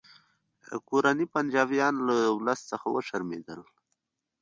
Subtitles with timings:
[0.89, 3.61] کورني پنجابیان له ولس څخه وشرمیدل